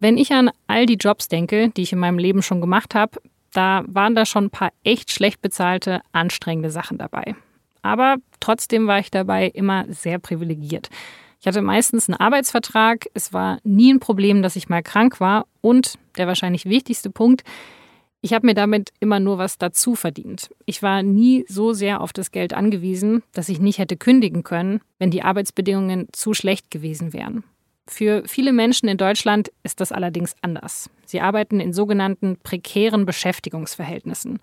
[0.00, 3.20] Wenn ich an all die Jobs denke, die ich in meinem Leben schon gemacht habe,
[3.52, 7.34] da waren da schon ein paar echt schlecht bezahlte, anstrengende Sachen dabei.
[7.82, 10.90] Aber trotzdem war ich dabei immer sehr privilegiert.
[11.40, 15.46] Ich hatte meistens einen Arbeitsvertrag, es war nie ein Problem, dass ich mal krank war
[15.60, 17.44] und der wahrscheinlich wichtigste Punkt,
[18.20, 20.50] ich habe mir damit immer nur was dazu verdient.
[20.66, 24.80] Ich war nie so sehr auf das Geld angewiesen, dass ich nicht hätte kündigen können,
[24.98, 27.44] wenn die Arbeitsbedingungen zu schlecht gewesen wären.
[27.88, 30.90] Für viele Menschen in Deutschland ist das allerdings anders.
[31.06, 34.40] Sie arbeiten in sogenannten prekären Beschäftigungsverhältnissen,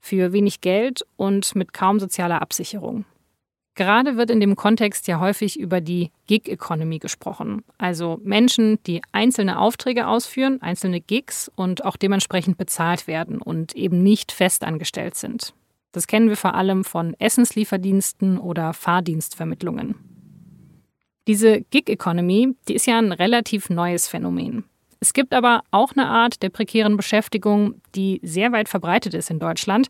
[0.00, 3.04] für wenig Geld und mit kaum sozialer Absicherung.
[3.76, 9.00] Gerade wird in dem Kontext ja häufig über die Gig Economy gesprochen, also Menschen, die
[9.12, 15.54] einzelne Aufträge ausführen, einzelne Gigs und auch dementsprechend bezahlt werden und eben nicht festangestellt sind.
[15.92, 20.09] Das kennen wir vor allem von Essenslieferdiensten oder Fahrdienstvermittlungen.
[21.30, 24.64] Diese Gig Economy, die ist ja ein relativ neues Phänomen.
[24.98, 29.38] Es gibt aber auch eine Art der prekären Beschäftigung, die sehr weit verbreitet ist in
[29.38, 29.86] Deutschland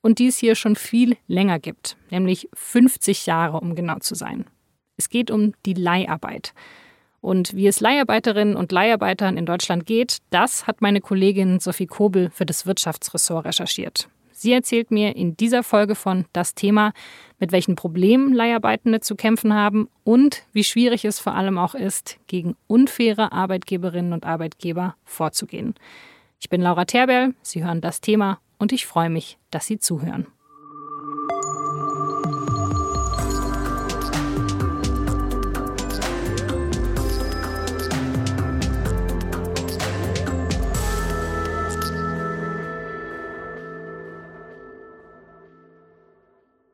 [0.00, 4.46] und die es hier schon viel länger gibt, nämlich 50 Jahre, um genau zu sein.
[4.96, 6.54] Es geht um die Leiharbeit.
[7.20, 12.30] Und wie es Leiharbeiterinnen und Leiharbeitern in Deutschland geht, das hat meine Kollegin Sophie Kobel
[12.30, 14.08] für das Wirtschaftsressort recherchiert.
[14.40, 16.94] Sie erzählt mir in dieser Folge von das Thema,
[17.38, 22.18] mit welchen Problemen Leiharbeitende zu kämpfen haben und wie schwierig es vor allem auch ist,
[22.26, 25.74] gegen unfaire Arbeitgeberinnen und Arbeitgeber vorzugehen.
[26.40, 30.26] Ich bin Laura Terberl, Sie hören das Thema und ich freue mich, dass Sie zuhören.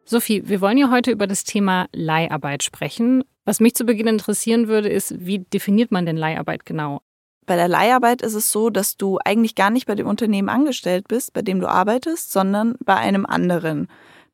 [0.08, 3.24] Sophie, wir wollen ja heute über das Thema Leiharbeit sprechen.
[3.44, 7.00] Was mich zu Beginn interessieren würde, ist, wie definiert man denn Leiharbeit genau?
[7.44, 11.08] Bei der Leiharbeit ist es so, dass du eigentlich gar nicht bei dem Unternehmen angestellt
[11.08, 13.88] bist, bei dem du arbeitest, sondern bei einem anderen.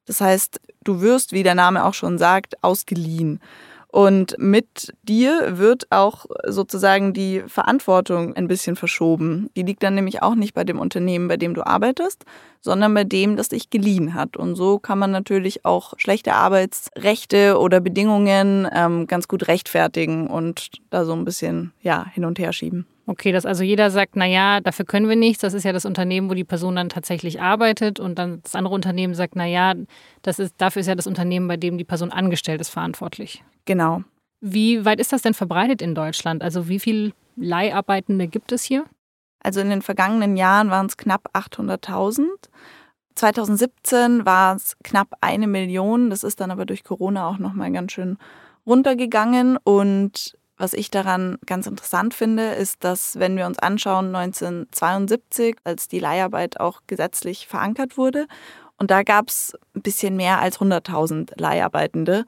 [0.05, 3.41] Das heißt, du wirst, wie der Name auch schon sagt, ausgeliehen.
[3.92, 9.50] Und mit dir wird auch sozusagen die Verantwortung ein bisschen verschoben.
[9.54, 12.25] Die liegt dann nämlich auch nicht bei dem Unternehmen, bei dem du arbeitest,
[12.62, 14.38] sondern bei dem, das dich geliehen hat.
[14.38, 20.70] Und so kann man natürlich auch schlechte Arbeitsrechte oder Bedingungen ähm, ganz gut rechtfertigen und
[20.88, 22.86] da so ein bisschen ja, hin und her schieben.
[23.12, 25.43] Okay, dass also jeder sagt, na ja, dafür können wir nichts.
[25.43, 28.00] Das ist ja das Unternehmen, wo die Person dann tatsächlich arbeitet.
[28.00, 29.75] Und dann das andere Unternehmen sagt, na ja,
[30.23, 33.45] das ist, dafür ist ja das Unternehmen, bei dem die Person angestellt ist, verantwortlich.
[33.67, 34.03] Genau.
[34.41, 36.43] Wie weit ist das denn verbreitet in Deutschland?
[36.43, 38.87] Also wie viele Leiharbeitende gibt es hier?
[39.41, 42.25] Also in den vergangenen Jahren waren es knapp 800.000.
[43.15, 46.09] 2017 war es knapp eine Million.
[46.09, 48.17] Das ist dann aber durch Corona auch noch mal ganz schön
[48.65, 49.59] runtergegangen.
[49.59, 55.89] Und was ich daran ganz interessant finde, ist, dass wenn wir uns anschauen, 1972, als
[55.89, 58.28] die Leiharbeit auch gesetzlich verankert wurde,
[58.78, 62.25] und da gab es ein bisschen mehr als 100.000 Leiharbeitende.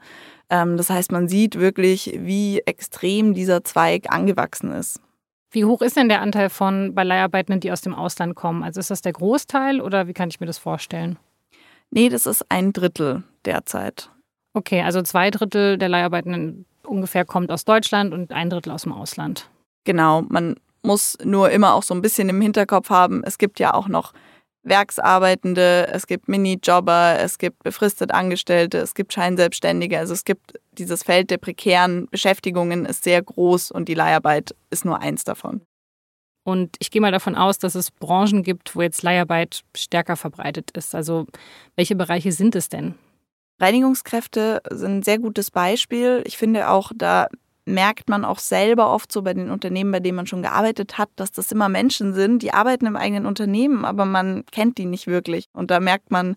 [0.49, 5.01] Ähm, das heißt, man sieht wirklich, wie extrem dieser Zweig angewachsen ist.
[5.51, 8.63] Wie hoch ist denn der Anteil von bei Leiharbeitenden, die aus dem Ausland kommen?
[8.63, 11.17] Also ist das der Großteil oder wie kann ich mir das vorstellen?
[11.89, 14.09] Nee, das ist ein Drittel derzeit.
[14.53, 18.93] Okay, also zwei Drittel der Leiharbeitenden ungefähr kommt aus Deutschland und ein Drittel aus dem
[18.93, 19.49] Ausland.
[19.83, 23.73] Genau, man muss nur immer auch so ein bisschen im Hinterkopf haben, es gibt ja
[23.73, 24.13] auch noch
[24.65, 29.99] Werksarbeitende, es gibt Minijobber, es gibt befristet Angestellte, es gibt Scheinselbstständige.
[29.99, 34.83] Also es gibt dieses Feld der prekären Beschäftigungen ist sehr groß und die Leiharbeit ist
[34.83, 35.61] nur eins davon.
[36.43, 40.71] Und ich gehe mal davon aus, dass es Branchen gibt, wo jetzt Leiharbeit stärker verbreitet
[40.71, 40.93] ist.
[40.93, 41.25] Also
[41.75, 42.95] welche Bereiche sind es denn?
[43.59, 46.23] Reinigungskräfte sind ein sehr gutes Beispiel.
[46.25, 47.27] Ich finde auch, da
[47.65, 51.09] merkt man auch selber oft so bei den Unternehmen, bei denen man schon gearbeitet hat,
[51.15, 55.07] dass das immer Menschen sind, die arbeiten im eigenen Unternehmen, aber man kennt die nicht
[55.07, 55.47] wirklich.
[55.51, 56.35] Und da merkt man,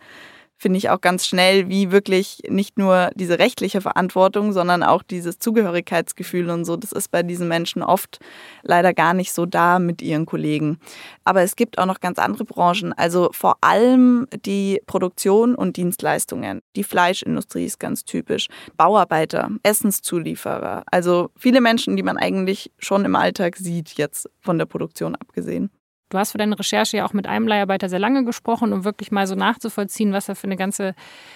[0.59, 5.39] finde ich auch ganz schnell, wie wirklich nicht nur diese rechtliche Verantwortung, sondern auch dieses
[5.39, 8.19] Zugehörigkeitsgefühl und so, das ist bei diesen Menschen oft
[8.63, 10.79] leider gar nicht so da mit ihren Kollegen.
[11.25, 16.61] Aber es gibt auch noch ganz andere Branchen, also vor allem die Produktion und Dienstleistungen.
[16.75, 18.49] Die Fleischindustrie ist ganz typisch.
[18.77, 24.67] Bauarbeiter, Essenszulieferer, also viele Menschen, die man eigentlich schon im Alltag sieht, jetzt von der
[24.67, 25.71] Produktion abgesehen.
[26.11, 29.11] Du hast für deine Recherche ja auch mit einem Leiharbeiter sehr lange gesprochen, um wirklich
[29.11, 30.95] mal so nachzuvollziehen, was er für eine ganze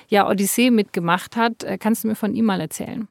[0.09, 1.63] ja, Odyssee mitgemacht hat.
[1.63, 3.09] Äh, kannst du mir von ihm mal erzählen?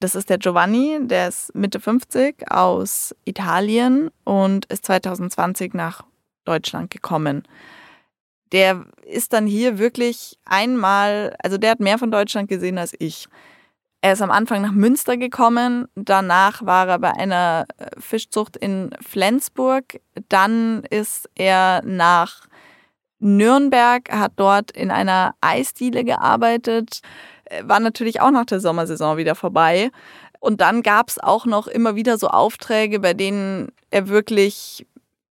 [0.00, 6.04] Das ist der Giovanni, der ist Mitte 50 aus Italien und ist 2020 nach
[6.44, 7.42] Deutschland gekommen.
[8.52, 13.28] Der ist dann hier wirklich einmal, also der hat mehr von Deutschland gesehen als ich.
[14.00, 18.90] Er ist am Anfang nach Münster gekommen, danach war er bei einer äh, Fischzucht in
[19.00, 22.46] Flensburg, dann ist er nach
[23.18, 27.00] Nürnberg, hat dort in einer Eisdiele gearbeitet,
[27.46, 29.90] äh, war natürlich auch nach der Sommersaison wieder vorbei.
[30.38, 34.86] Und dann gab es auch noch immer wieder so Aufträge, bei denen er wirklich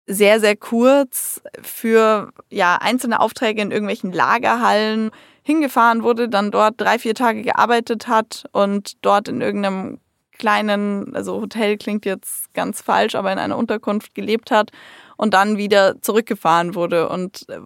[0.08, 5.12] sehr, sehr kurz für ja, einzelne Aufträge in irgendwelchen Lagerhallen
[5.48, 10.00] hingefahren wurde, dann dort drei, vier Tage gearbeitet hat und dort in irgendeinem
[10.38, 14.72] kleinen, also Hotel klingt jetzt ganz falsch, aber in einer Unterkunft gelebt hat
[15.16, 17.08] und dann wieder zurückgefahren wurde.
[17.08, 17.60] Und äh,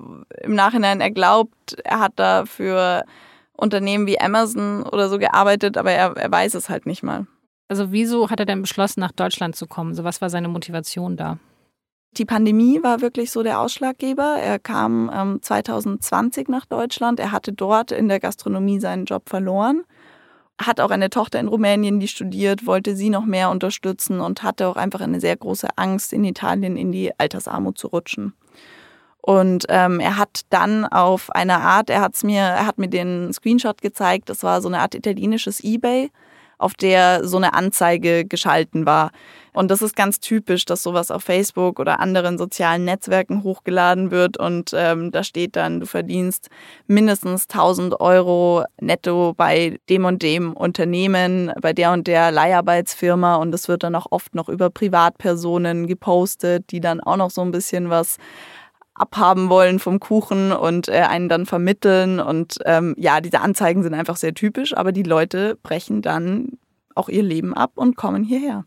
[0.44, 3.04] im Nachhinein, er glaubt, er hat da für
[3.54, 7.26] Unternehmen wie Amazon oder so gearbeitet, aber er, er weiß es halt nicht mal.
[7.68, 9.96] Also wieso hat er denn beschlossen, nach Deutschland zu kommen?
[9.96, 11.40] So was war seine Motivation da?
[12.18, 14.36] Die Pandemie war wirklich so der Ausschlaggeber.
[14.38, 17.20] Er kam ähm, 2020 nach Deutschland.
[17.22, 19.84] Er hatte dort in der Gastronomie seinen Job verloren.
[20.62, 24.68] Hat auch eine Tochter in Rumänien, die studiert, wollte sie noch mehr unterstützen und hatte
[24.68, 28.34] auch einfach eine sehr große Angst, in Italien in die Altersarmut zu rutschen.
[29.22, 33.32] Und ähm, er hat dann auf eine Art, er hat's mir, er hat mir den
[33.32, 36.12] Screenshot gezeigt, das war so eine Art italienisches Ebay
[36.62, 39.12] auf der so eine Anzeige geschalten war.
[39.54, 44.38] Und das ist ganz typisch, dass sowas auf Facebook oder anderen sozialen Netzwerken hochgeladen wird
[44.38, 46.50] und ähm, da steht dann, du verdienst
[46.88, 53.52] mindestens 1000 Euro netto bei dem und dem Unternehmen, bei der und der Leiharbeitsfirma und
[53.52, 57.52] das wird dann auch oft noch über Privatpersonen gepostet, die dann auch noch so ein
[57.52, 58.18] bisschen was
[59.02, 62.20] abhaben wollen vom Kuchen und äh, einen dann vermitteln.
[62.20, 66.60] Und ähm, ja, diese Anzeigen sind einfach sehr typisch, aber die Leute brechen dann
[66.96, 68.66] auch ihr Leben ab und kommen hierher.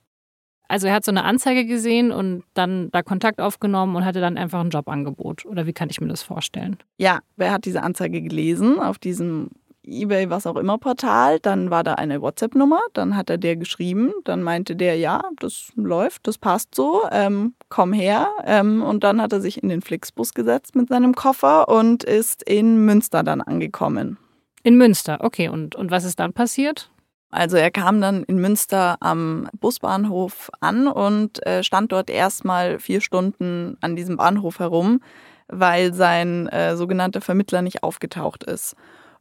[0.66, 4.38] Also er hat so eine Anzeige gesehen und dann da Kontakt aufgenommen und hatte dann
[4.38, 5.44] einfach ein Jobangebot.
[5.44, 6.78] Oder wie kann ich mir das vorstellen?
[6.96, 9.50] Ja, wer hat diese Anzeige gelesen auf diesem
[9.86, 11.40] eBay, was auch immer Portal.
[11.40, 15.72] Dann war da eine WhatsApp-Nummer, dann hat er der geschrieben, dann meinte der, ja, das
[15.76, 18.28] läuft, das passt so, ähm, komm her.
[18.44, 22.42] Ähm, und dann hat er sich in den Flixbus gesetzt mit seinem Koffer und ist
[22.42, 24.18] in Münster dann angekommen.
[24.62, 25.48] In Münster, okay.
[25.48, 26.90] Und, und was ist dann passiert?
[27.30, 33.00] Also er kam dann in Münster am Busbahnhof an und äh, stand dort erstmal vier
[33.00, 35.00] Stunden an diesem Bahnhof herum,
[35.48, 38.76] weil sein äh, sogenannter Vermittler nicht aufgetaucht ist.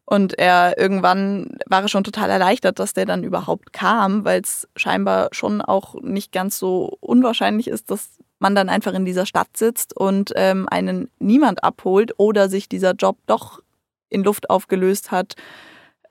[0.06, 4.68] Und er irgendwann war er schon total erleichtert, dass der dann überhaupt kam, weil es
[4.76, 8.10] scheinbar schon auch nicht ganz so unwahrscheinlich ist, dass
[8.40, 12.92] man dann einfach in dieser Stadt sitzt und ähm, einen niemand abholt oder sich dieser
[12.92, 13.62] Job doch
[14.10, 15.36] in Luft aufgelöst hat.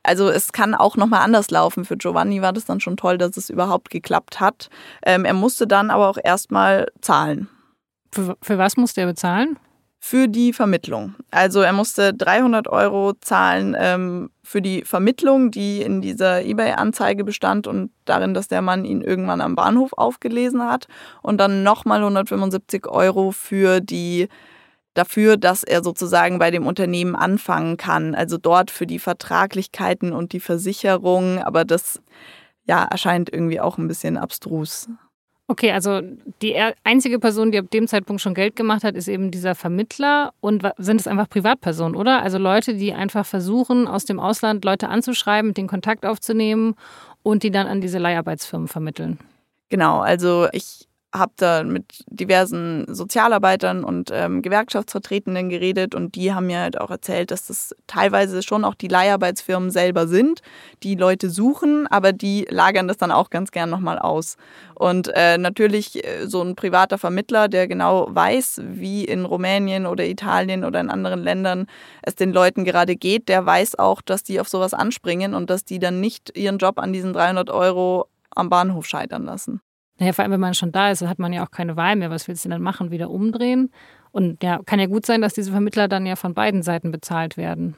[0.02, 1.84] Also es kann auch nochmal anders laufen.
[1.84, 4.68] Für Giovanni war das dann schon toll, dass es überhaupt geklappt hat.
[5.04, 7.48] Ähm, er musste dann aber auch erstmal zahlen.
[8.10, 9.58] Für, für was musste er bezahlen?
[10.04, 11.14] Für die Vermittlung.
[11.30, 17.68] Also er musste 300 Euro zahlen ähm, für die Vermittlung, die in dieser eBay-Anzeige bestand
[17.68, 20.88] und darin, dass der Mann ihn irgendwann am Bahnhof aufgelesen hat.
[21.22, 24.26] Und dann nochmal 175 Euro für die
[24.94, 28.16] dafür, dass er sozusagen bei dem Unternehmen anfangen kann.
[28.16, 31.38] Also dort für die Vertraglichkeiten und die Versicherung.
[31.38, 32.02] Aber das
[32.64, 34.88] ja, erscheint irgendwie auch ein bisschen abstrus.
[35.52, 36.00] Okay, also
[36.40, 40.32] die einzige Person, die ab dem Zeitpunkt schon Geld gemacht hat, ist eben dieser Vermittler
[40.40, 42.22] und sind es einfach Privatpersonen, oder?
[42.22, 46.74] Also Leute, die einfach versuchen, aus dem Ausland Leute anzuschreiben, den Kontakt aufzunehmen
[47.22, 49.18] und die dann an diese Leiharbeitsfirmen vermitteln.
[49.68, 56.46] Genau, also ich habe da mit diversen Sozialarbeitern und ähm, Gewerkschaftsvertretenden geredet und die haben
[56.46, 60.40] mir halt auch erzählt, dass das teilweise schon auch die Leiharbeitsfirmen selber sind,
[60.82, 64.36] die Leute suchen, aber die lagern das dann auch ganz gern nochmal aus.
[64.74, 70.06] Und äh, natürlich äh, so ein privater Vermittler, der genau weiß, wie in Rumänien oder
[70.06, 71.66] Italien oder in anderen Ländern
[72.02, 75.64] es den Leuten gerade geht, der weiß auch, dass die auf sowas anspringen und dass
[75.64, 79.60] die dann nicht ihren Job an diesen 300 Euro am Bahnhof scheitern lassen.
[79.98, 82.10] Naja, vor allem, wenn man schon da ist, hat man ja auch keine Wahl mehr.
[82.10, 82.90] Was willst du denn machen?
[82.90, 83.70] Wieder umdrehen?
[84.10, 87.36] Und ja, kann ja gut sein, dass diese Vermittler dann ja von beiden Seiten bezahlt
[87.36, 87.76] werden.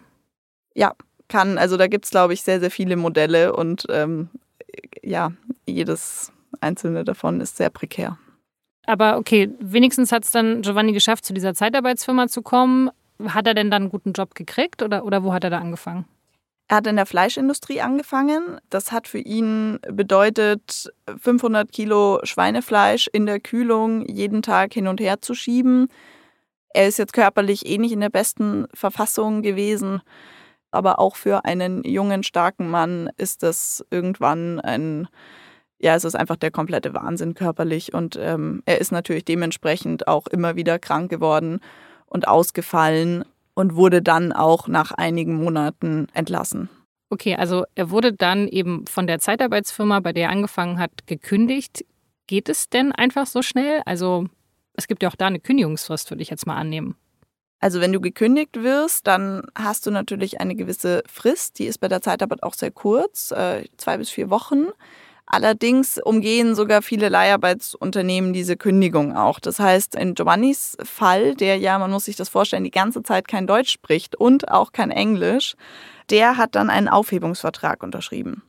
[0.74, 0.94] Ja,
[1.28, 1.58] kann.
[1.58, 4.28] Also da gibt es, glaube ich, sehr, sehr viele Modelle und ähm,
[5.02, 5.32] ja,
[5.66, 8.18] jedes einzelne davon ist sehr prekär.
[8.86, 12.90] Aber okay, wenigstens hat es dann Giovanni geschafft, zu dieser Zeitarbeitsfirma zu kommen.
[13.26, 16.04] Hat er denn dann einen guten Job gekriegt oder, oder wo hat er da angefangen?
[16.68, 18.58] Er hat in der Fleischindustrie angefangen.
[18.70, 25.00] Das hat für ihn bedeutet, 500 Kilo Schweinefleisch in der Kühlung jeden Tag hin und
[25.00, 25.88] her zu schieben.
[26.70, 30.00] Er ist jetzt körperlich eh nicht in der besten Verfassung gewesen,
[30.70, 35.06] aber auch für einen jungen, starken Mann ist das irgendwann ein,
[35.78, 40.26] ja, es ist einfach der komplette Wahnsinn körperlich und ähm, er ist natürlich dementsprechend auch
[40.26, 41.60] immer wieder krank geworden
[42.06, 43.24] und ausgefallen
[43.54, 46.68] und wurde dann auch nach einigen Monaten entlassen.
[47.10, 51.84] Okay, also er wurde dann eben von der Zeitarbeitsfirma, bei der er angefangen hat, gekündigt.
[52.26, 53.82] Geht es denn einfach so schnell?
[53.84, 54.26] Also
[54.72, 56.96] es gibt ja auch da eine Kündigungsfrist, würde ich jetzt mal annehmen.
[57.60, 61.58] Also wenn du gekündigt wirst, dann hast du natürlich eine gewisse Frist.
[61.58, 64.66] Die ist bei der Zeitarbeit auch sehr kurz, äh, zwei bis vier Wochen.
[65.26, 69.40] Allerdings umgehen sogar viele Leiharbeitsunternehmen diese Kündigung auch.
[69.40, 73.26] Das heißt, in Giovannis Fall, der ja, man muss sich das vorstellen, die ganze Zeit
[73.26, 75.54] kein Deutsch spricht und auch kein Englisch,
[76.10, 78.42] der hat dann einen Aufhebungsvertrag unterschrieben.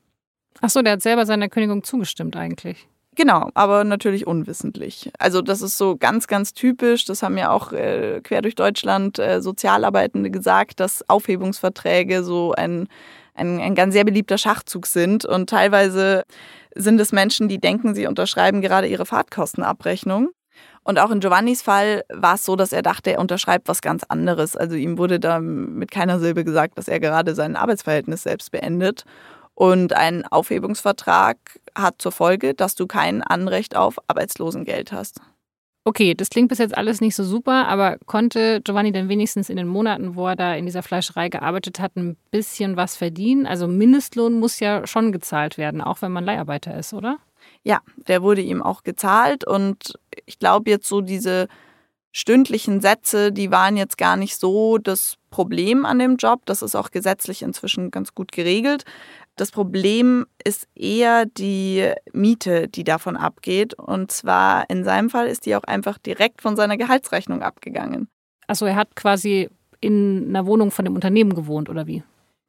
[0.61, 2.87] Ach so, der hat selber seiner Kündigung zugestimmt eigentlich.
[3.15, 5.09] Genau, aber natürlich unwissentlich.
[5.17, 7.05] Also das ist so ganz, ganz typisch.
[7.05, 12.89] Das haben ja auch äh, quer durch Deutschland äh, Sozialarbeitende gesagt, dass Aufhebungsverträge so ein,
[13.33, 15.23] ein, ein ganz sehr beliebter Schachzug sind.
[15.23, 16.23] Und teilweise
[16.75, 20.29] sind es Menschen, die denken, sie unterschreiben gerade ihre Fahrtkostenabrechnung.
[20.83, 24.03] Und auch in Giovannis Fall war es so, dass er dachte, er unterschreibt was ganz
[24.03, 24.55] anderes.
[24.55, 29.03] Also ihm wurde da mit keiner Silbe gesagt, dass er gerade sein Arbeitsverhältnis selbst beendet.
[29.55, 31.37] Und ein Aufhebungsvertrag
[31.75, 35.21] hat zur Folge, dass du kein Anrecht auf Arbeitslosengeld hast.
[35.87, 39.57] Okay, das klingt bis jetzt alles nicht so super, aber konnte Giovanni denn wenigstens in
[39.57, 43.45] den Monaten, wo er da in dieser Fleischerei gearbeitet hat, ein bisschen was verdienen?
[43.45, 47.19] Also Mindestlohn muss ja schon gezahlt werden, auch wenn man Leiharbeiter ist, oder?
[47.61, 49.93] Ja, der wurde ihm auch gezahlt und
[50.25, 51.47] ich glaube jetzt so diese
[52.11, 56.41] stündlichen Sätze, die waren jetzt gar nicht so das Problem an dem Job.
[56.45, 58.85] Das ist auch gesetzlich inzwischen ganz gut geregelt.
[59.35, 63.73] Das Problem ist eher die Miete, die davon abgeht.
[63.73, 68.07] Und zwar in seinem Fall ist die auch einfach direkt von seiner Gehaltsrechnung abgegangen.
[68.47, 69.49] Also er hat quasi
[69.81, 72.03] in einer Wohnung von dem Unternehmen gewohnt, oder wie?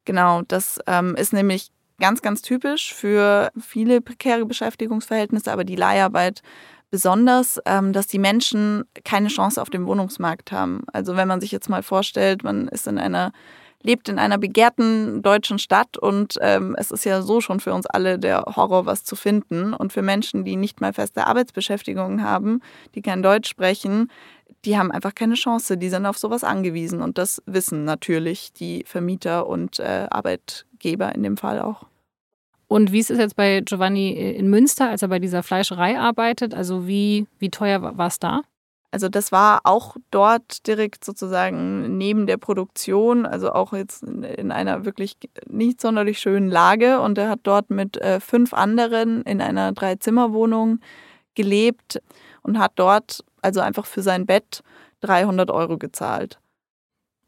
[0.05, 6.41] Genau, das ähm, ist nämlich ganz, ganz typisch für viele prekäre Beschäftigungsverhältnisse, aber die Leiharbeit
[6.89, 10.83] besonders, ähm, dass die Menschen keine Chance auf dem Wohnungsmarkt haben.
[10.93, 13.33] Also wenn man sich jetzt mal vorstellt, man ist in einer
[13.87, 17.87] lebt in einer begehrten deutschen Stadt und ähm, es ist ja so schon für uns
[17.87, 19.73] alle der Horror, was zu finden.
[19.73, 22.61] Und für Menschen, die nicht mal feste Arbeitsbeschäftigungen haben,
[22.95, 24.11] die kein Deutsch sprechen,
[24.65, 25.77] die haben einfach keine Chance.
[25.77, 27.01] Die sind auf sowas angewiesen.
[27.01, 31.85] Und das wissen natürlich die Vermieter und äh, Arbeitgeber in dem Fall auch.
[32.67, 36.53] Und wie ist es jetzt bei Giovanni in Münster, als er bei dieser Fleischerei arbeitet?
[36.53, 38.41] Also wie, wie teuer war es da?
[38.91, 44.85] Also das war auch dort direkt sozusagen neben der Produktion, also auch jetzt in einer
[44.85, 45.17] wirklich
[45.47, 47.01] nicht sonderlich schönen Lage.
[47.01, 50.79] Und er hat dort mit äh, fünf anderen in einer Dreizimmerwohnung
[51.35, 52.01] gelebt
[52.43, 54.63] und hat dort also einfach für sein Bett
[55.01, 56.39] 300 Euro gezahlt.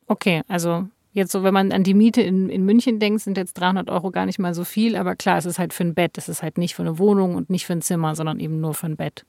[0.08, 3.54] Okay, also jetzt so, wenn man an die Miete in, in München denkt, sind jetzt
[3.60, 4.96] 300 Euro gar nicht mal so viel.
[4.96, 6.18] Aber klar, es ist halt für ein Bett.
[6.18, 8.74] Es ist halt nicht für eine Wohnung und nicht für ein Zimmer, sondern eben nur
[8.74, 9.26] für ein Bett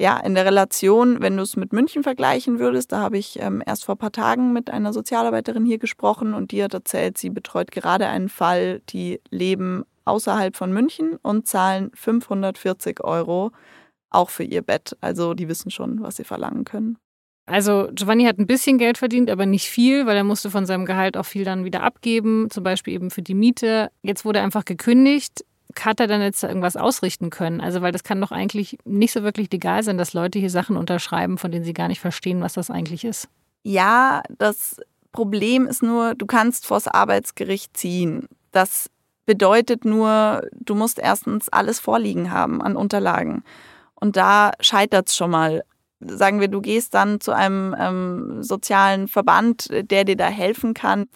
[0.00, 3.62] ja, in der Relation, wenn du es mit München vergleichen würdest, da habe ich ähm,
[3.64, 7.28] erst vor ein paar Tagen mit einer Sozialarbeiterin hier gesprochen und die hat erzählt, sie
[7.28, 13.52] betreut gerade einen Fall, die leben außerhalb von München und zahlen 540 Euro
[14.08, 14.96] auch für ihr Bett.
[15.02, 16.96] Also die wissen schon, was sie verlangen können.
[17.44, 20.86] Also Giovanni hat ein bisschen Geld verdient, aber nicht viel, weil er musste von seinem
[20.86, 23.90] Gehalt auch viel dann wieder abgeben, zum Beispiel eben für die Miete.
[24.02, 25.44] Jetzt wurde er einfach gekündigt
[25.80, 27.60] hat er dann jetzt irgendwas ausrichten können?
[27.60, 30.76] Also, weil das kann doch eigentlich nicht so wirklich legal sein, dass Leute hier Sachen
[30.76, 33.28] unterschreiben, von denen sie gar nicht verstehen, was das eigentlich ist.
[33.62, 34.80] Ja, das
[35.12, 38.28] Problem ist nur, du kannst vors Arbeitsgericht ziehen.
[38.52, 38.90] Das
[39.26, 43.44] bedeutet nur, du musst erstens alles vorliegen haben an Unterlagen.
[43.94, 45.62] Und da scheitert es schon mal.
[46.00, 51.06] Sagen wir, du gehst dann zu einem ähm, sozialen Verband, der dir da helfen kann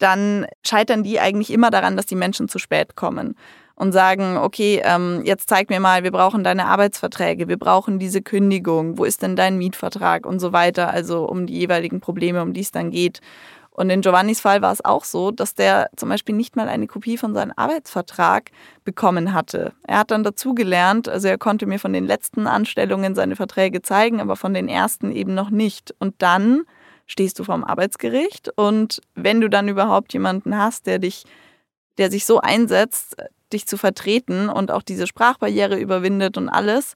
[0.00, 3.36] dann scheitern die eigentlich immer daran, dass die Menschen zu spät kommen
[3.80, 8.20] und sagen, okay, ähm, jetzt zeig mir mal, wir brauchen deine Arbeitsverträge, wir brauchen diese
[8.20, 12.52] Kündigung, wo ist denn dein Mietvertrag und so weiter, also um die jeweiligen Probleme, um
[12.52, 13.20] die es dann geht.
[13.70, 16.86] Und in Giovannis Fall war es auch so, dass der zum Beispiel nicht mal eine
[16.86, 18.50] Kopie von seinem Arbeitsvertrag
[18.84, 19.72] bekommen hatte.
[19.86, 24.20] Er hat dann dazugelernt, also er konnte mir von den letzten Anstellungen seine Verträge zeigen,
[24.20, 25.94] aber von den ersten eben noch nicht.
[25.98, 26.64] Und dann
[27.10, 31.24] stehst du vorm Arbeitsgericht und wenn du dann überhaupt jemanden hast, der dich,
[31.98, 33.16] der sich so einsetzt,
[33.52, 36.94] dich zu vertreten und auch diese Sprachbarriere überwindet und alles.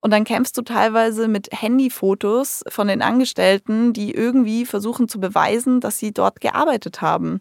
[0.00, 5.80] Und dann kämpfst du teilweise mit Handyfotos von den Angestellten, die irgendwie versuchen zu beweisen,
[5.80, 7.40] dass sie dort gearbeitet haben.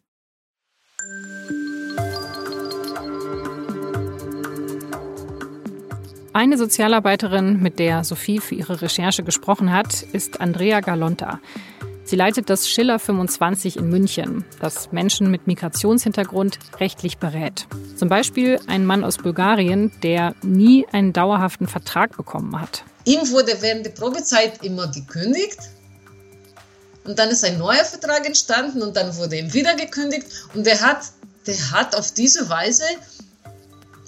[6.31, 11.39] Eine Sozialarbeiterin, mit der Sophie für ihre Recherche gesprochen hat, ist Andrea Galonta.
[12.05, 17.67] Sie leitet das Schiller 25 in München, das Menschen mit Migrationshintergrund rechtlich berät.
[17.97, 22.83] Zum Beispiel ein Mann aus Bulgarien, der nie einen dauerhaften Vertrag bekommen hat.
[23.05, 25.57] Ihm wurde während der Probezeit immer gekündigt.
[27.03, 30.27] Und dann ist ein neuer Vertrag entstanden und dann wurde ihm wieder gekündigt.
[30.53, 31.01] Und er hat
[31.47, 32.83] der hat auf diese Weise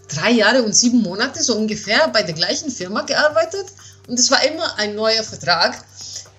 [0.07, 3.67] drei Jahre und sieben Monate so ungefähr bei der gleichen Firma gearbeitet
[4.07, 5.83] und es war immer ein neuer Vertrag.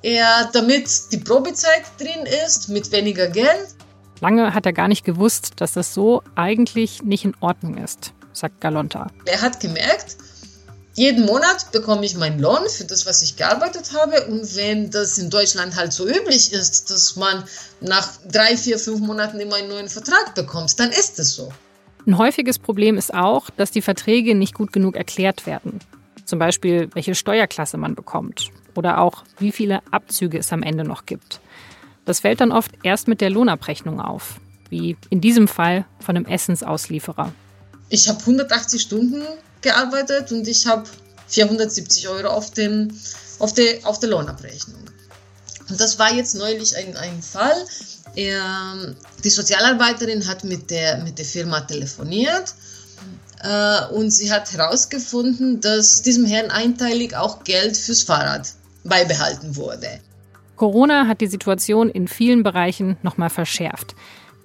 [0.03, 3.69] Er, damit die Probezeit drin ist, mit weniger Geld.
[4.21, 8.61] Lange hat er gar nicht gewusst, dass das so eigentlich nicht in Ordnung ist, sagt
[8.61, 9.09] Galonta.
[9.25, 10.17] Er hat gemerkt,
[10.95, 14.27] jeden Monat bekomme ich meinen Lohn für das, was ich gearbeitet habe.
[14.27, 17.45] Und wenn das in Deutschland halt so üblich ist, dass man
[17.81, 21.53] nach drei, vier, fünf Monaten immer einen neuen Vertrag bekommt, dann ist es so.
[22.05, 25.79] Ein häufiges Problem ist auch, dass die Verträge nicht gut genug erklärt werden.
[26.25, 31.07] Zum Beispiel, welche Steuerklasse man bekommt oder auch, wie viele Abzüge es am Ende noch
[31.07, 31.41] gibt.
[32.05, 36.27] Das fällt dann oft erst mit der Lohnabrechnung auf, wie in diesem Fall von einem
[36.27, 37.33] Essensauslieferer.
[37.91, 39.23] Ich habe 180 Stunden
[39.61, 40.85] gearbeitet und ich habe
[41.29, 42.89] 470 Euro auf, dem,
[43.39, 44.81] auf, der, auf der Lohnabrechnung.
[45.69, 47.67] Und das war jetzt neulich ein, ein Fall.
[48.15, 52.55] Er, die Sozialarbeiterin hat mit der, mit der Firma telefoniert
[53.43, 58.49] äh, und sie hat herausgefunden, dass diesem Herrn einteilig auch Geld fürs Fahrrad
[58.89, 60.01] beibehalten wurde.
[60.57, 63.95] Corona hat die Situation in vielen Bereichen nochmal verschärft.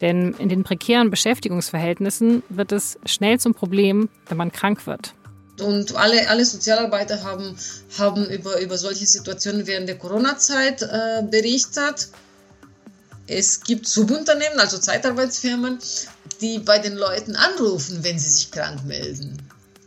[0.01, 5.13] Denn in den prekären Beschäftigungsverhältnissen wird es schnell zum Problem, wenn man krank wird.
[5.61, 7.55] Und alle, alle Sozialarbeiter haben,
[7.97, 12.09] haben über, über solche Situationen während der Corona-Zeit äh, berichtet.
[13.27, 15.79] Es gibt Subunternehmen, also Zeitarbeitsfirmen,
[16.41, 19.37] die bei den Leuten anrufen, wenn sie sich krank melden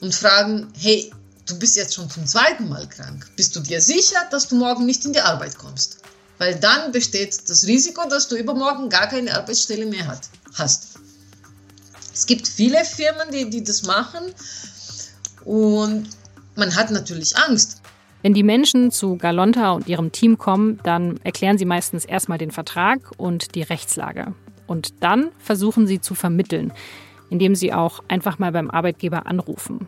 [0.00, 1.12] und fragen, hey,
[1.46, 3.26] du bist jetzt schon zum zweiten Mal krank.
[3.36, 5.98] Bist du dir sicher, dass du morgen nicht in die Arbeit kommst?
[6.38, 10.20] Weil dann besteht das Risiko, dass du übermorgen gar keine Arbeitsstelle mehr
[10.54, 10.98] hast.
[12.12, 14.32] Es gibt viele Firmen, die, die das machen
[15.44, 16.08] und
[16.56, 17.80] man hat natürlich Angst.
[18.22, 22.50] Wenn die Menschen zu Galonta und ihrem Team kommen, dann erklären sie meistens erstmal den
[22.50, 24.34] Vertrag und die Rechtslage.
[24.66, 26.72] Und dann versuchen sie zu vermitteln,
[27.30, 29.86] indem sie auch einfach mal beim Arbeitgeber anrufen.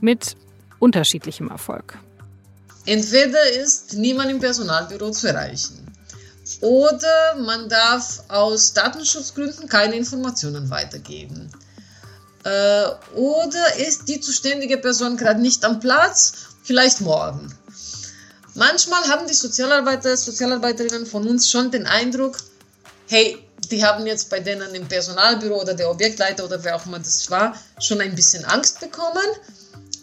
[0.00, 0.36] Mit
[0.78, 1.98] unterschiedlichem Erfolg.
[2.84, 5.86] Entweder ist niemand im Personalbüro zu erreichen
[6.60, 11.50] oder man darf aus Datenschutzgründen keine Informationen weitergeben.
[12.44, 17.52] Äh, oder ist die zuständige Person gerade nicht am Platz, vielleicht morgen.
[18.54, 22.36] Manchmal haben die Sozialarbeiter, Sozialarbeiterinnen von uns schon den Eindruck,
[23.08, 26.98] hey, die haben jetzt bei denen im Personalbüro oder der Objektleiter oder wer auch immer
[26.98, 29.26] das war, schon ein bisschen Angst bekommen.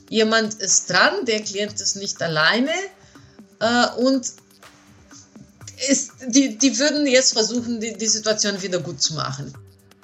[0.10, 2.72] Jemand ist dran, der Klient ist nicht alleine
[3.60, 4.26] äh, und
[5.90, 9.54] ist, die, die würden jetzt versuchen, die, die Situation wieder gut zu machen.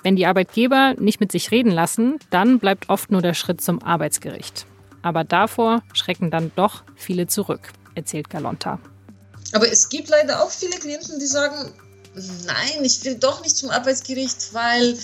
[0.04, 3.84] Wenn die Arbeitgeber nicht mit sich reden lassen, dann bleibt oft nur der Schritt zum
[3.84, 4.66] Arbeitsgericht.
[5.02, 8.80] Aber davor schrecken dann doch viele zurück, erzählt Galonta.
[9.54, 11.74] Aber es gibt leider auch viele Klienten, die sagen,
[12.46, 14.98] nein, ich will doch nicht zum Arbeitsgericht, weil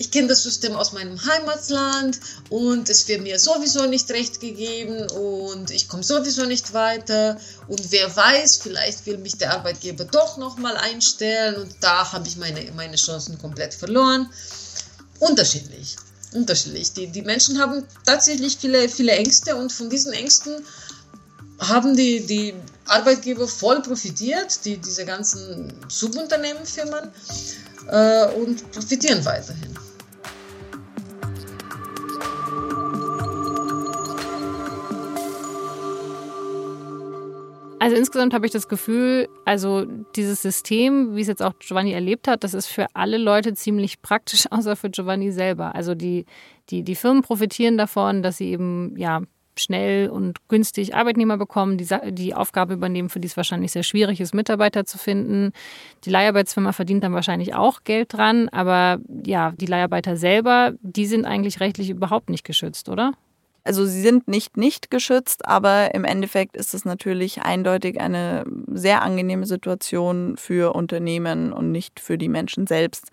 [0.00, 5.06] ich kenne das System aus meinem Heimatland und es wird mir sowieso nicht recht gegeben
[5.10, 10.38] und ich komme sowieso nicht weiter und wer weiß, vielleicht will mich der Arbeitgeber doch
[10.38, 14.30] nochmal einstellen und da habe ich meine, meine Chancen komplett verloren.
[15.18, 15.96] Unterschiedlich.
[16.32, 16.94] Unterschiedlich.
[16.94, 20.64] Die, die Menschen haben tatsächlich viele, viele Ängste und von diesen Ängsten
[21.58, 22.54] haben die, die
[22.86, 27.12] Arbeitgeber voll profitiert, die, diese ganzen Subunternehmenfirmen,
[27.88, 29.89] äh, und profitieren weiterhin.
[37.80, 42.28] Also insgesamt habe ich das Gefühl, also dieses System, wie es jetzt auch Giovanni erlebt
[42.28, 45.74] hat, das ist für alle Leute ziemlich praktisch, außer für Giovanni selber.
[45.74, 46.26] Also die,
[46.68, 49.22] die, die Firmen profitieren davon, dass sie eben ja
[49.58, 54.20] schnell und günstig Arbeitnehmer bekommen, die die Aufgabe übernehmen, für die es wahrscheinlich sehr schwierig
[54.20, 55.52] ist, Mitarbeiter zu finden.
[56.04, 61.24] Die Leiharbeitsfirma verdient dann wahrscheinlich auch Geld dran, aber ja, die Leiharbeiter selber, die sind
[61.24, 63.14] eigentlich rechtlich überhaupt nicht geschützt, oder?
[63.62, 69.02] Also sie sind nicht nicht geschützt, aber im Endeffekt ist es natürlich eindeutig eine sehr
[69.02, 73.10] angenehme Situation für Unternehmen und nicht für die Menschen selbst.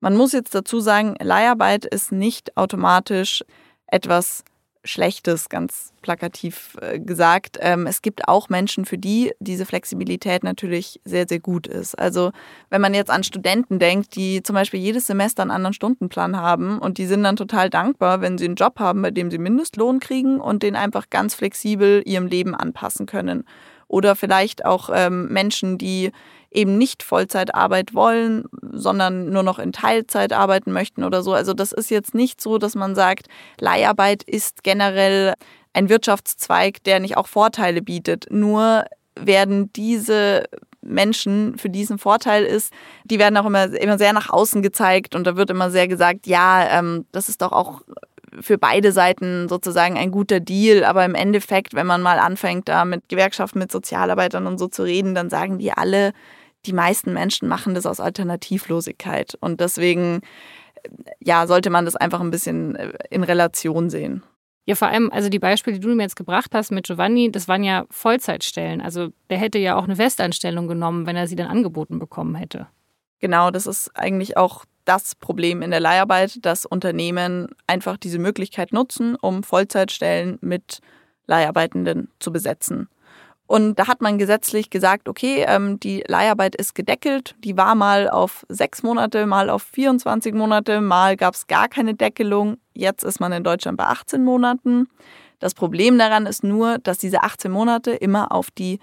[0.00, 3.44] Man muss jetzt dazu sagen, Leiharbeit ist nicht automatisch
[3.86, 4.44] etwas
[4.86, 7.58] Schlechtes, ganz plakativ äh, gesagt.
[7.60, 11.98] Ähm, es gibt auch Menschen, für die diese Flexibilität natürlich sehr, sehr gut ist.
[11.98, 12.30] Also
[12.70, 16.78] wenn man jetzt an Studenten denkt, die zum Beispiel jedes Semester einen anderen Stundenplan haben
[16.78, 20.00] und die sind dann total dankbar, wenn sie einen Job haben, bei dem sie Mindestlohn
[20.00, 23.44] kriegen und den einfach ganz flexibel ihrem Leben anpassen können.
[23.88, 26.12] Oder vielleicht auch ähm, Menschen, die
[26.50, 31.34] eben nicht Vollzeitarbeit wollen, sondern nur noch in Teilzeit arbeiten möchten oder so.
[31.34, 33.26] Also das ist jetzt nicht so, dass man sagt,
[33.60, 35.34] Leiharbeit ist generell
[35.74, 38.26] ein Wirtschaftszweig, der nicht auch Vorteile bietet.
[38.30, 40.44] Nur werden diese
[40.80, 42.72] Menschen für diesen Vorteil ist,
[43.04, 46.26] die werden auch immer, immer sehr nach außen gezeigt und da wird immer sehr gesagt,
[46.26, 47.82] ja, ähm, das ist doch auch
[48.40, 50.84] für beide Seiten sozusagen ein guter Deal.
[50.84, 54.82] Aber im Endeffekt, wenn man mal anfängt, da mit Gewerkschaften, mit Sozialarbeitern und so zu
[54.82, 56.12] reden, dann sagen die alle,
[56.66, 59.36] die meisten Menschen machen das aus Alternativlosigkeit.
[59.40, 60.20] Und deswegen,
[61.20, 64.22] ja, sollte man das einfach ein bisschen äh, in Relation sehen.
[64.66, 67.46] Ja, vor allem, also die Beispiele, die du mir jetzt gebracht hast mit Giovanni, das
[67.46, 68.80] waren ja Vollzeitstellen.
[68.80, 72.66] Also der hätte ja auch eine Festanstellung genommen, wenn er sie dann angeboten bekommen hätte.
[73.20, 78.72] Genau, das ist eigentlich auch das Problem in der Leiharbeit, dass Unternehmen einfach diese Möglichkeit
[78.72, 80.80] nutzen, um Vollzeitstellen mit
[81.26, 82.88] Leiharbeitenden zu besetzen.
[83.48, 87.36] Und da hat man gesetzlich gesagt, okay, ähm, die Leiharbeit ist gedeckelt.
[87.44, 91.94] Die war mal auf sechs Monate, mal auf 24 Monate, mal gab es gar keine
[91.94, 92.56] Deckelung.
[92.74, 94.88] Jetzt ist man in Deutschland bei 18 Monaten.
[95.38, 98.80] Das Problem daran ist nur, dass diese 18 Monate immer auf die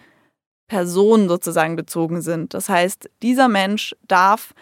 [0.67, 2.53] Person sozusagen bezogen sind.
[2.53, 4.53] Das heißt, dieser Mensch darf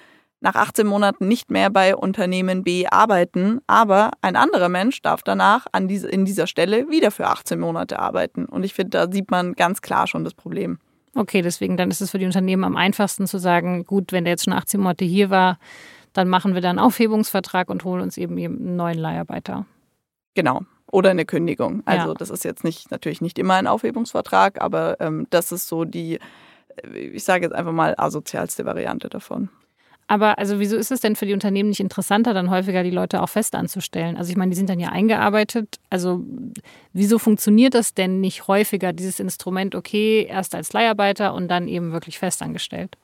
[0.42, 5.68] nach 18 Monaten nicht mehr bei Unternehmen B arbeiten, aber ein anderer Mensch darf danach
[5.72, 8.46] an diese, in dieser Stelle wieder für 18 Monate arbeiten.
[8.46, 10.80] Und ich finde, da sieht man ganz klar schon das Problem.
[11.14, 14.34] Okay, deswegen dann ist es für die Unternehmen am einfachsten zu sagen, gut, wenn der
[14.34, 15.60] jetzt schon 18 Monate hier war,
[16.14, 19.66] dann machen wir dann einen Aufhebungsvertrag und holen uns eben einen neuen Leiharbeiter.
[20.34, 20.62] Genau.
[20.92, 21.84] Oder eine Kündigung.
[21.86, 22.14] Also ja.
[22.14, 26.20] das ist jetzt nicht natürlich nicht immer ein Aufhebungsvertrag, aber ähm, das ist so die,
[26.84, 29.50] äh, ich sage jetzt einfach mal, asozialste Variante davon.
[30.12, 33.22] Aber also wieso ist es denn für die Unternehmen nicht interessanter, dann häufiger die Leute
[33.22, 34.18] auch fest anzustellen?
[34.18, 35.80] Also ich meine, die sind dann ja eingearbeitet.
[35.90, 36.22] Also
[36.92, 41.94] wieso funktioniert das denn nicht häufiger, dieses Instrument, okay, erst als Leiharbeiter und dann eben
[41.94, 42.98] wirklich festangestellt?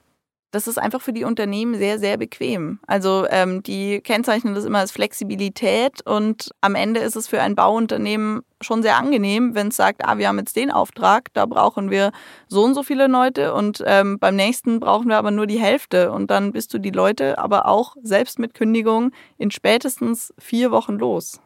[0.57, 2.79] Das ist einfach für die Unternehmen sehr, sehr bequem.
[2.87, 7.53] Also ähm, die kennzeichnen das immer als Flexibilität und am Ende ist es für ein
[7.53, 11.91] Bauunternehmen schon sehr angenehm, wenn es sagt, ah, wir haben jetzt den Auftrag, da brauchen
[11.91, 12.11] wir
[12.47, 16.11] so und so viele Leute und ähm, beim nächsten brauchen wir aber nur die Hälfte
[16.11, 20.93] und dann bist du die Leute aber auch selbst mit Kündigung in spätestens vier Wochen
[20.93, 21.39] los.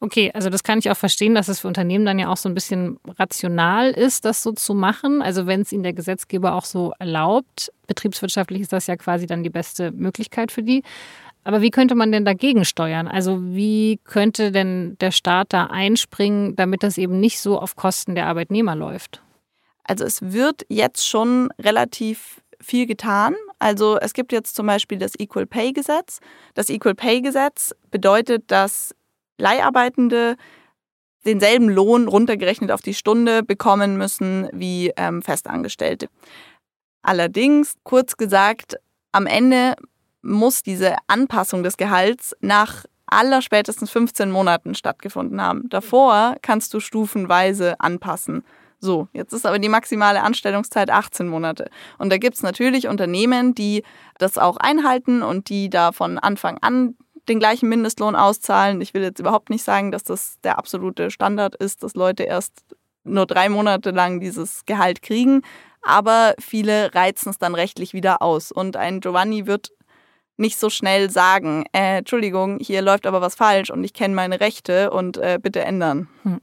[0.00, 2.48] Okay, also das kann ich auch verstehen, dass es für Unternehmen dann ja auch so
[2.48, 5.22] ein bisschen rational ist, das so zu machen.
[5.22, 7.72] Also wenn es ihnen der Gesetzgeber auch so erlaubt.
[7.86, 10.82] Betriebswirtschaftlich ist das ja quasi dann die beste Möglichkeit für die.
[11.44, 13.06] Aber wie könnte man denn dagegen steuern?
[13.06, 18.16] Also wie könnte denn der Staat da einspringen, damit das eben nicht so auf Kosten
[18.16, 19.22] der Arbeitnehmer läuft?
[19.84, 23.36] Also es wird jetzt schon relativ viel getan.
[23.60, 26.18] Also es gibt jetzt zum Beispiel das Equal Pay Gesetz.
[26.54, 28.92] Das Equal Pay Gesetz bedeutet, dass
[29.38, 30.36] Leiharbeitende
[31.26, 36.08] denselben Lohn runtergerechnet auf die Stunde bekommen müssen wie ähm, Festangestellte.
[37.02, 38.76] Allerdings, kurz gesagt,
[39.12, 39.74] am Ende
[40.22, 45.68] muss diese Anpassung des Gehalts nach aller spätestens 15 Monaten stattgefunden haben.
[45.68, 48.42] Davor kannst du stufenweise anpassen.
[48.78, 51.70] So, jetzt ist aber die maximale Anstellungszeit 18 Monate.
[51.98, 53.84] Und da gibt es natürlich Unternehmen, die
[54.18, 56.96] das auch einhalten und die da von Anfang an
[57.28, 58.80] den gleichen Mindestlohn auszahlen.
[58.80, 62.52] Ich will jetzt überhaupt nicht sagen, dass das der absolute Standard ist, dass Leute erst
[63.04, 65.42] nur drei Monate lang dieses Gehalt kriegen.
[65.82, 68.50] Aber viele reizen es dann rechtlich wieder aus.
[68.50, 69.70] Und ein Giovanni wird
[70.36, 74.40] nicht so schnell sagen, äh, Entschuldigung, hier läuft aber was falsch und ich kenne meine
[74.40, 76.08] Rechte und äh, bitte ändern.
[76.24, 76.40] Hm.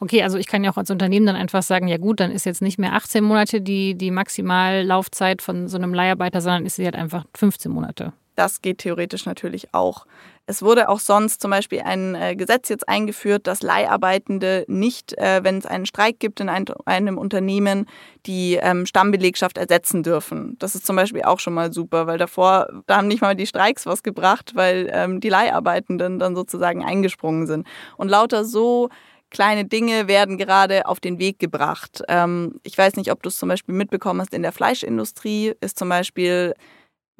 [0.00, 2.46] Okay, also ich kann ja auch als Unternehmen dann einfach sagen, ja gut, dann ist
[2.46, 6.84] jetzt nicht mehr 18 Monate die, die Maximallaufzeit von so einem Leiharbeiter, sondern ist sie
[6.84, 8.12] halt einfach 15 Monate.
[8.40, 10.06] Das geht theoretisch natürlich auch.
[10.46, 15.44] Es wurde auch sonst zum Beispiel ein äh, Gesetz jetzt eingeführt, dass Leiharbeitende nicht, äh,
[15.44, 17.86] wenn es einen Streik gibt in ein, einem Unternehmen,
[18.24, 20.56] die ähm, Stammbelegschaft ersetzen dürfen.
[20.58, 23.46] Das ist zum Beispiel auch schon mal super, weil davor, da haben nicht mal die
[23.46, 27.66] Streiks was gebracht, weil ähm, die Leiharbeitenden dann sozusagen eingesprungen sind.
[27.98, 28.88] Und lauter so
[29.28, 32.02] kleine Dinge werden gerade auf den Weg gebracht.
[32.08, 35.78] Ähm, ich weiß nicht, ob du es zum Beispiel mitbekommen hast, in der Fleischindustrie ist
[35.78, 36.54] zum Beispiel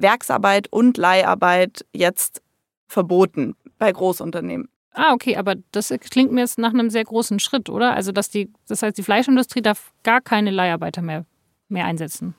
[0.03, 2.43] Werksarbeit und Leiharbeit jetzt
[2.87, 4.69] verboten bei Großunternehmen.
[4.93, 7.95] Ah, okay, aber das klingt mir jetzt nach einem sehr großen Schritt, oder?
[7.95, 11.25] Also, dass die, das heißt, die Fleischindustrie darf gar keine Leiharbeiter mehr,
[11.69, 12.35] mehr einsetzen.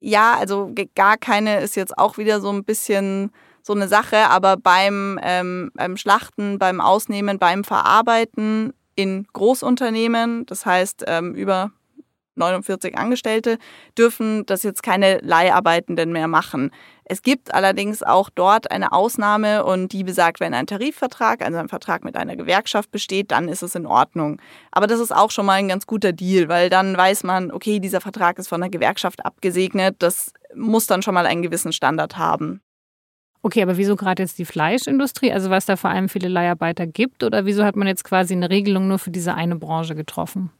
[0.00, 4.56] Ja, also gar keine ist jetzt auch wieder so ein bisschen so eine Sache, aber
[4.56, 11.72] beim, ähm, beim Schlachten, beim Ausnehmen, beim Verarbeiten in Großunternehmen, das heißt ähm, über
[12.38, 13.58] 49 Angestellte
[13.96, 16.70] dürfen das jetzt keine Leiharbeitenden mehr machen.
[17.04, 21.68] Es gibt allerdings auch dort eine Ausnahme und die besagt, wenn ein Tarifvertrag, also ein
[21.68, 24.40] Vertrag mit einer Gewerkschaft besteht, dann ist es in Ordnung.
[24.72, 27.80] Aber das ist auch schon mal ein ganz guter Deal, weil dann weiß man, okay,
[27.80, 32.18] dieser Vertrag ist von der Gewerkschaft abgesegnet, das muss dann schon mal einen gewissen Standard
[32.18, 32.60] haben.
[33.42, 35.32] Okay, aber wieso gerade jetzt die Fleischindustrie?
[35.32, 38.50] Also was da vor allem viele Leiharbeiter gibt oder wieso hat man jetzt quasi eine
[38.50, 40.50] Regelung nur für diese eine Branche getroffen?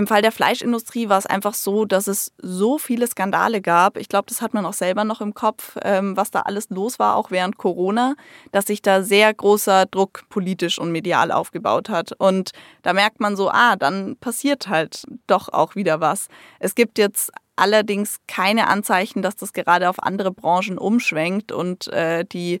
[0.00, 3.98] Im Fall der Fleischindustrie war es einfach so, dass es so viele Skandale gab.
[3.98, 6.98] Ich glaube, das hat man auch selber noch im Kopf, ähm, was da alles los
[6.98, 8.14] war, auch während Corona,
[8.50, 12.12] dass sich da sehr großer Druck politisch und medial aufgebaut hat.
[12.16, 16.28] Und da merkt man so, ah, dann passiert halt doch auch wieder was.
[16.60, 22.24] Es gibt jetzt allerdings keine Anzeichen, dass das gerade auf andere Branchen umschwenkt und äh,
[22.24, 22.60] die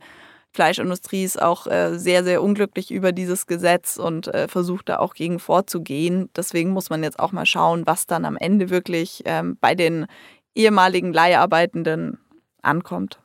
[0.52, 5.14] Fleischindustrie ist auch äh, sehr, sehr unglücklich über dieses Gesetz und äh, versucht da auch
[5.14, 6.28] gegen vorzugehen.
[6.34, 10.06] Deswegen muss man jetzt auch mal schauen, was dann am Ende wirklich ähm, bei den
[10.54, 12.18] ehemaligen Leiharbeitenden
[12.62, 13.20] ankommt.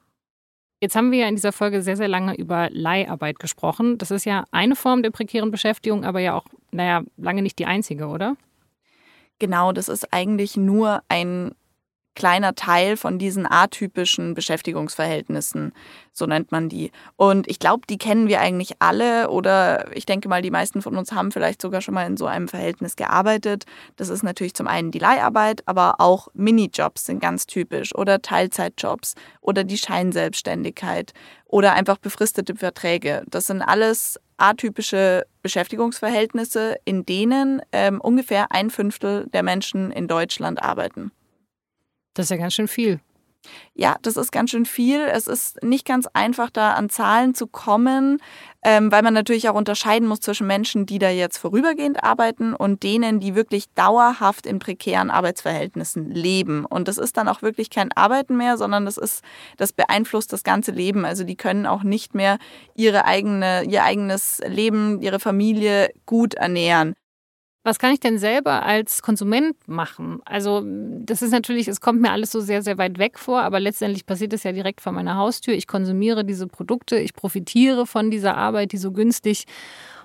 [0.81, 3.97] Jetzt haben wir ja in dieser Folge sehr, sehr lange über Leiharbeit gesprochen.
[3.97, 7.65] Das ist ja eine Form der prekären Beschäftigung, aber ja auch, naja, lange nicht die
[7.65, 8.35] einzige, oder?
[9.39, 11.55] Genau, das ist eigentlich nur ein
[12.15, 15.73] kleiner Teil von diesen atypischen Beschäftigungsverhältnissen,
[16.11, 16.91] so nennt man die.
[17.17, 20.95] Und ich glaube, die kennen wir eigentlich alle oder ich denke mal, die meisten von
[20.95, 23.65] uns haben vielleicht sogar schon mal in so einem Verhältnis gearbeitet.
[23.97, 29.15] Das ist natürlich zum einen die Leiharbeit, aber auch Minijobs sind ganz typisch oder Teilzeitjobs
[29.41, 31.13] oder die Scheinselbstständigkeit
[31.45, 33.23] oder einfach befristete Verträge.
[33.29, 40.61] Das sind alles atypische Beschäftigungsverhältnisse, in denen ähm, ungefähr ein Fünftel der Menschen in Deutschland
[40.61, 41.11] arbeiten.
[42.15, 42.99] Das ist ja ganz schön viel.
[43.73, 45.01] Ja, das ist ganz schön viel.
[45.01, 48.19] Es ist nicht ganz einfach, da an Zahlen zu kommen,
[48.63, 52.83] ähm, weil man natürlich auch unterscheiden muss zwischen Menschen, die da jetzt vorübergehend arbeiten und
[52.83, 56.65] denen, die wirklich dauerhaft in prekären Arbeitsverhältnissen leben.
[56.65, 59.23] Und das ist dann auch wirklich kein Arbeiten mehr, sondern das ist,
[59.57, 61.05] das beeinflusst das ganze Leben.
[61.05, 62.37] Also die können auch nicht mehr
[62.75, 66.95] ihre eigene, ihr eigenes Leben, ihre Familie gut ernähren.
[67.65, 70.21] Was kann ich denn selber als Konsument machen?
[70.23, 73.59] Also, das ist natürlich, es kommt mir alles so sehr, sehr weit weg vor, aber
[73.59, 75.55] letztendlich passiert es ja direkt vor meiner Haustür.
[75.55, 79.45] Ich konsumiere diese Produkte, ich profitiere von dieser Arbeit, die so günstig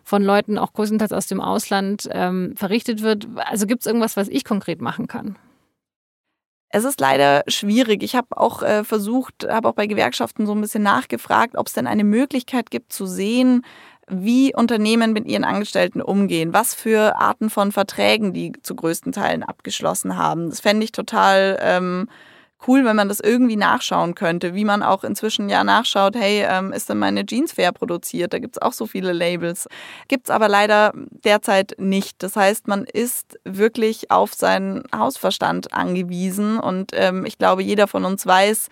[0.05, 3.29] von Leuten, auch größtenteils aus dem Ausland, ähm, verrichtet wird.
[3.37, 5.37] Also gibt es irgendwas, was ich konkret machen kann?
[6.73, 8.03] Es ist leider schwierig.
[8.05, 11.73] Ich habe auch äh, versucht, habe auch bei Gewerkschaften so ein bisschen nachgefragt, ob es
[11.73, 13.66] denn eine Möglichkeit gibt zu sehen,
[14.11, 19.42] wie Unternehmen mit ihren Angestellten umgehen, was für Arten von Verträgen die zu größten Teilen
[19.42, 20.51] abgeschlossen haben.
[20.51, 22.09] Das fände ich total ähm,
[22.66, 26.73] cool, wenn man das irgendwie nachschauen könnte, wie man auch inzwischen ja nachschaut, hey, ähm,
[26.73, 28.33] ist denn meine Jeans fair produziert?
[28.33, 29.66] Da gibt es auch so viele Labels.
[30.09, 32.23] Gibt es aber leider derzeit nicht.
[32.23, 38.05] Das heißt, man ist wirklich auf seinen Hausverstand angewiesen und ähm, ich glaube, jeder von
[38.05, 38.68] uns weiß,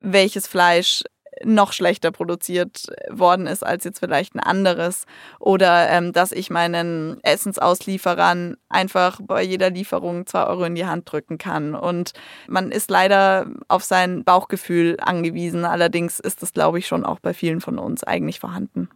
[0.00, 1.02] welches Fleisch
[1.42, 5.06] noch schlechter produziert worden ist als jetzt vielleicht ein anderes.
[5.38, 11.10] Oder ähm, dass ich meinen Essensauslieferern einfach bei jeder Lieferung zwei Euro in die Hand
[11.10, 11.74] drücken kann.
[11.74, 12.12] Und
[12.48, 15.64] man ist leider auf sein Bauchgefühl angewiesen.
[15.64, 18.88] Allerdings ist das, glaube ich, schon auch bei vielen von uns eigentlich vorhanden.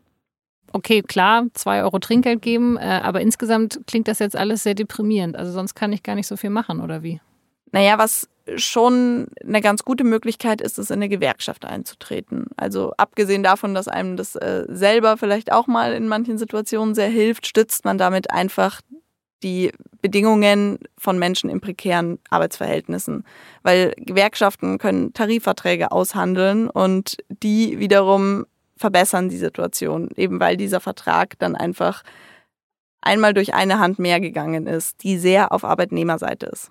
[0.72, 5.34] Okay, klar, zwei Euro Trinkgeld geben, äh, aber insgesamt klingt das jetzt alles sehr deprimierend.
[5.34, 7.20] Also sonst kann ich gar nicht so viel machen, oder wie?
[7.72, 12.46] Naja, was schon eine ganz gute Möglichkeit ist es, in eine Gewerkschaft einzutreten.
[12.56, 17.08] Also abgesehen davon, dass einem das äh, selber vielleicht auch mal in manchen Situationen sehr
[17.08, 18.80] hilft, stützt man damit einfach
[19.42, 23.24] die Bedingungen von Menschen in prekären Arbeitsverhältnissen.
[23.62, 31.38] Weil Gewerkschaften können Tarifverträge aushandeln und die wiederum verbessern die Situation, eben weil dieser Vertrag
[31.38, 32.02] dann einfach
[33.00, 36.70] einmal durch eine Hand mehr gegangen ist, die sehr auf Arbeitnehmerseite ist.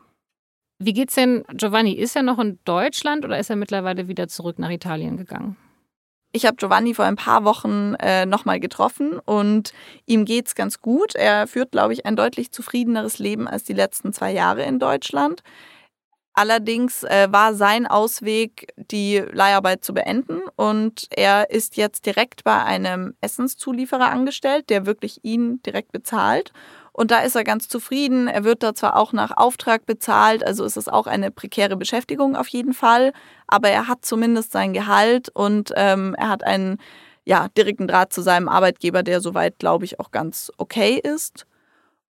[0.80, 1.94] Wie geht's denn, Giovanni?
[1.94, 5.58] Ist er noch in Deutschland oder ist er mittlerweile wieder zurück nach Italien gegangen?
[6.34, 9.74] Ich habe Giovanni vor ein paar Wochen äh, nochmal getroffen und
[10.06, 11.16] ihm geht's ganz gut.
[11.16, 15.42] Er führt, glaube ich, ein deutlich zufriedeneres Leben als die letzten zwei Jahre in Deutschland.
[16.34, 22.64] Allerdings äh, war sein Ausweg, die Leiharbeit zu beenden und er ist jetzt direkt bei
[22.64, 26.52] einem Essenszulieferer angestellt, der wirklich ihn direkt bezahlt
[26.98, 28.28] und da ist er ganz zufrieden.
[28.28, 32.36] Er wird da zwar auch nach Auftrag bezahlt, also ist es auch eine prekäre Beschäftigung
[32.36, 33.14] auf jeden Fall,
[33.46, 36.80] aber er hat zumindest sein Gehalt und ähm, er hat einen
[37.24, 41.46] ja, direkten Draht zu seinem Arbeitgeber, der soweit, glaube ich, auch ganz okay ist.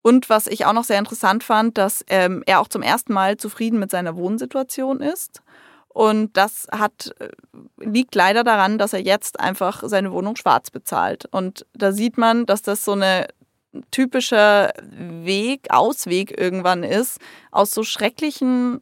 [0.00, 3.36] Und was ich auch noch sehr interessant fand, dass ähm, er auch zum ersten Mal
[3.36, 5.42] zufrieden mit seiner Wohnsituation ist.
[5.88, 7.28] Und das hat, äh,
[7.76, 11.26] liegt leider daran, dass er jetzt einfach seine Wohnung schwarz bezahlt.
[11.30, 13.26] Und da sieht man, dass das so eine
[13.90, 17.18] typischer Weg, Ausweg irgendwann ist,
[17.50, 18.80] aus so schrecklichen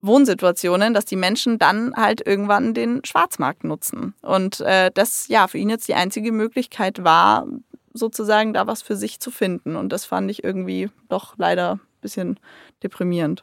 [0.00, 4.14] Wohnsituationen, dass die Menschen dann halt irgendwann den Schwarzmarkt nutzen.
[4.22, 7.46] Und äh, das ja für ihn jetzt die einzige Möglichkeit war,
[7.92, 9.76] sozusagen da was für sich zu finden.
[9.76, 12.38] Und das fand ich irgendwie doch leider ein bisschen
[12.82, 13.42] deprimierend.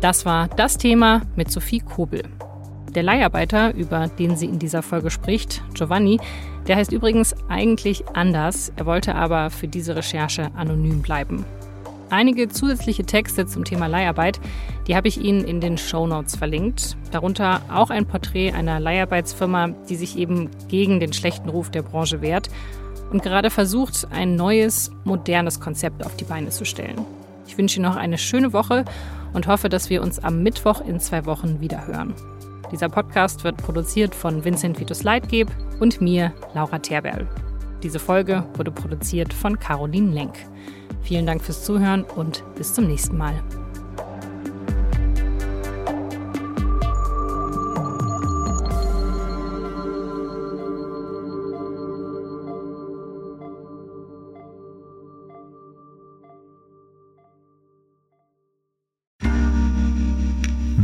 [0.00, 2.22] Das war das Thema mit Sophie Kobel.
[2.94, 6.20] Der Leiharbeiter, über den sie in dieser Folge spricht, Giovanni,
[6.66, 8.72] der heißt übrigens eigentlich anders.
[8.76, 11.44] Er wollte aber für diese Recherche anonym bleiben.
[12.10, 14.38] Einige zusätzliche Texte zum Thema Leiharbeit,
[14.86, 16.96] die habe ich Ihnen in den Show Notes verlinkt.
[17.10, 22.20] Darunter auch ein Porträt einer Leiharbeitsfirma, die sich eben gegen den schlechten Ruf der Branche
[22.20, 22.48] wehrt
[23.10, 27.04] und gerade versucht, ein neues, modernes Konzept auf die Beine zu stellen.
[27.46, 28.84] Ich wünsche Ihnen noch eine schöne Woche
[29.36, 32.14] und hoffe, dass wir uns am Mittwoch in zwei Wochen wieder hören.
[32.72, 37.28] Dieser Podcast wird produziert von Vincent Vitus Leitgeb und mir, Laura Terberl.
[37.82, 40.34] Diese Folge wurde produziert von Caroline Lenk.
[41.02, 43.34] Vielen Dank fürs Zuhören und bis zum nächsten Mal.